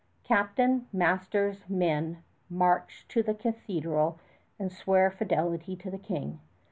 [0.23, 4.17] Captain, masters, men, march to the cathedral
[4.57, 6.39] and swear fidelity to the King.